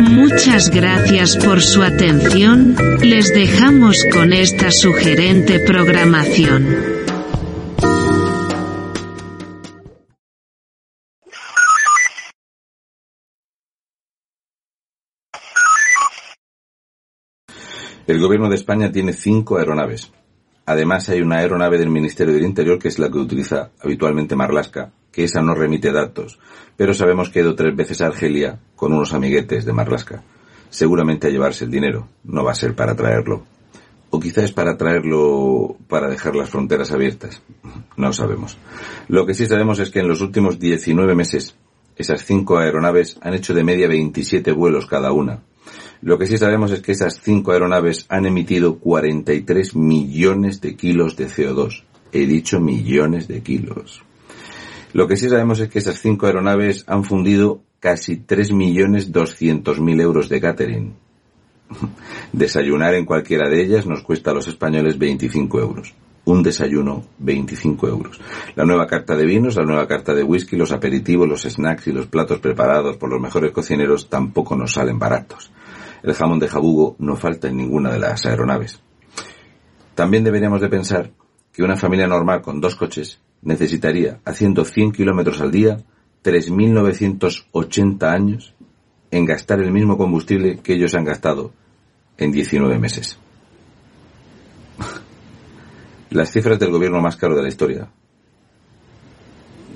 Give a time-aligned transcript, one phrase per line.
[0.00, 7.02] Muchas gracias por su atención, les dejamos con esta sugerente programación.
[18.06, 20.12] El gobierno de España tiene cinco aeronaves.
[20.66, 24.92] Además hay una aeronave del Ministerio del Interior que es la que utiliza habitualmente Marlasca,
[25.12, 26.40] que esa no remite datos,
[26.76, 30.22] pero sabemos que ha ido tres veces a Argelia con unos amiguetes de Marlasca.
[30.70, 33.44] Seguramente a llevarse el dinero, no va a ser para traerlo.
[34.10, 37.42] O quizás es para traerlo para dejar las fronteras abiertas.
[37.96, 38.58] No sabemos.
[39.08, 41.54] Lo que sí sabemos es que en los últimos 19 meses
[41.96, 45.40] esas cinco aeronaves han hecho de media 27 vuelos cada una.
[46.00, 51.16] Lo que sí sabemos es que esas cinco aeronaves han emitido 43 millones de kilos
[51.16, 51.84] de CO2.
[52.12, 54.02] He dicho millones de kilos.
[54.92, 60.40] Lo que sí sabemos es que esas cinco aeronaves han fundido casi 3.200.000 euros de
[60.40, 60.94] catering.
[62.32, 65.94] Desayunar en cualquiera de ellas nos cuesta a los españoles 25 euros.
[66.24, 68.20] Un desayuno, 25 euros.
[68.54, 71.92] La nueva carta de vinos, la nueva carta de whisky, los aperitivos, los snacks y
[71.92, 75.50] los platos preparados por los mejores cocineros tampoco nos salen baratos.
[76.02, 78.80] El jamón de jabugo no falta en ninguna de las aeronaves.
[79.96, 81.10] También deberíamos de pensar
[81.52, 85.78] que una familia normal con dos coches necesitaría, haciendo 100 kilómetros al día,
[86.24, 88.54] 3.980 años
[89.10, 91.52] en gastar el mismo combustible que ellos han gastado
[92.16, 93.18] en 19 meses.
[96.10, 97.90] Las cifras del gobierno más caro de la historia,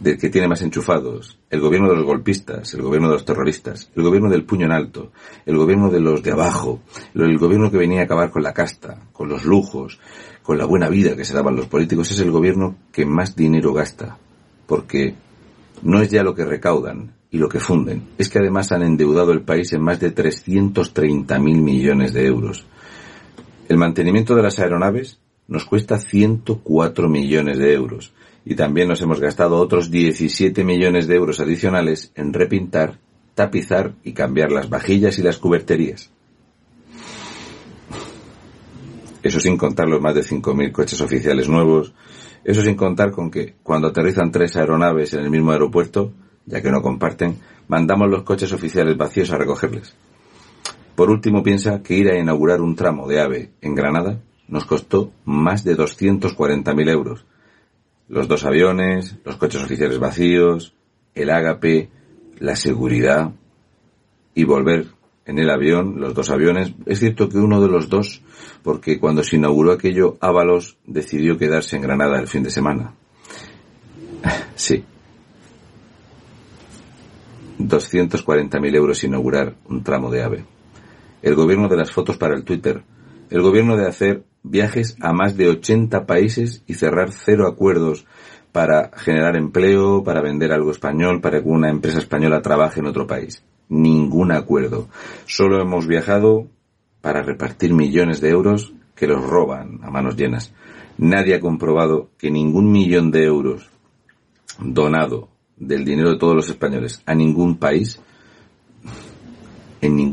[0.00, 3.90] del que tiene más enchufados, el gobierno de los golpistas, el gobierno de los terroristas,
[3.96, 5.12] el gobierno del puño en alto,
[5.44, 6.80] el gobierno de los de abajo,
[7.24, 9.98] el gobierno que venía a acabar con la casta, con los lujos,
[10.42, 13.72] con la buena vida que se daban los políticos, es el gobierno que más dinero
[13.72, 14.18] gasta.
[14.66, 15.14] Porque
[15.82, 19.32] no es ya lo que recaudan y lo que funden, es que además han endeudado
[19.32, 22.66] el país en más de 330.000 millones de euros.
[23.68, 28.14] El mantenimiento de las aeronaves nos cuesta 104 millones de euros
[28.44, 32.98] y también nos hemos gastado otros 17 millones de euros adicionales en repintar,
[33.34, 36.10] tapizar y cambiar las vajillas y las cuberterías.
[39.28, 41.92] Eso sin contar los más de 5.000 coches oficiales nuevos.
[42.44, 46.14] Eso sin contar con que cuando aterrizan tres aeronaves en el mismo aeropuerto,
[46.46, 47.36] ya que no comparten,
[47.68, 49.94] mandamos los coches oficiales vacíos a recogerles.
[50.94, 54.18] Por último, piensa que ir a inaugurar un tramo de AVE en Granada
[54.48, 57.26] nos costó más de 240.000 euros.
[58.08, 60.72] Los dos aviones, los coches oficiales vacíos,
[61.14, 61.90] el ágape,
[62.38, 63.32] la seguridad
[64.34, 64.86] y volver
[65.28, 66.72] en el avión, los dos aviones.
[66.86, 68.22] Es cierto que uno de los dos,
[68.62, 72.94] porque cuando se inauguró aquello, Ábalos decidió quedarse en Granada el fin de semana.
[74.56, 74.84] Sí.
[77.60, 80.44] 240.000 euros inaugurar un tramo de AVE.
[81.22, 82.82] El gobierno de las fotos para el Twitter.
[83.30, 88.04] El gobierno de hacer viajes a más de 80 países y cerrar cero acuerdos
[88.50, 93.06] para generar empleo, para vender algo español, para que una empresa española trabaje en otro
[93.06, 94.88] país ningún acuerdo.
[95.26, 96.48] Solo hemos viajado
[97.00, 100.52] para repartir millones de euros que los roban a manos llenas.
[100.96, 103.70] Nadie ha comprobado que ningún millón de euros
[104.58, 108.00] donado del dinero de todos los españoles a ningún país,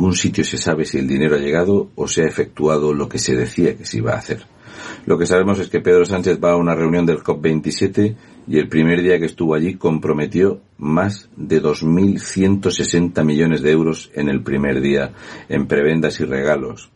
[0.06, 3.18] ningún sitio se sabe si el dinero ha llegado o se ha efectuado lo que
[3.18, 4.46] se decía que se iba a hacer.
[5.08, 8.16] Lo que sabemos es que Pedro Sánchez va a una reunión del COP27
[8.48, 14.30] y el primer día que estuvo allí comprometió más de 2.160 millones de euros en
[14.30, 15.12] el primer día
[15.50, 16.92] en prebendas y regalos.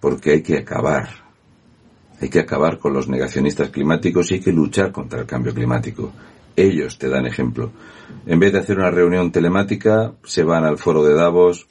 [0.00, 1.10] Porque hay que acabar.
[2.22, 6.10] Hay que acabar con los negacionistas climáticos y hay que luchar contra el cambio climático.
[6.56, 7.70] Ellos te dan ejemplo.
[8.24, 11.66] En vez de hacer una reunión telemática, se van al foro de Davos.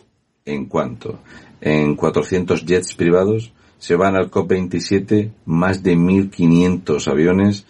[0.47, 1.21] ¿En cuanto
[1.59, 3.51] En 400 jets privados.
[3.79, 7.65] Se van al COP27 más de 1.500 aviones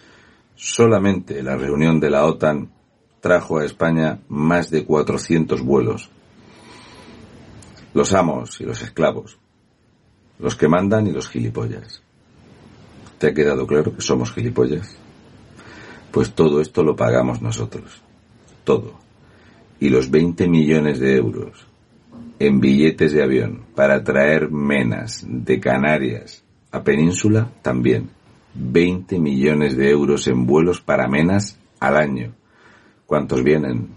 [0.55, 2.69] Solamente la reunión de la OTAN
[3.21, 6.09] trajo a España más de 400 vuelos.
[7.93, 9.37] Los amos y los esclavos.
[10.39, 12.01] Los que mandan y los gilipollas.
[13.17, 14.97] ¿Te ha quedado claro que somos gilipollas?
[16.11, 18.01] Pues todo esto lo pagamos nosotros.
[18.63, 18.99] Todo.
[19.79, 21.74] Y los 20 millones de euros
[22.39, 28.09] en billetes de avión para traer menas de Canarias a Península también.
[28.53, 32.33] 20 millones de euros en vuelos para menas al año.
[33.05, 33.89] ¿Cuántos vienen?